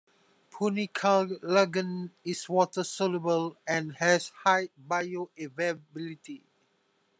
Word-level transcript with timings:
Punicalagin 0.51 2.09
is 2.23 2.49
water-soluble 2.49 3.55
and 3.67 3.93
has 3.97 4.29
high 4.29 4.67
bioavailability. 4.87 6.41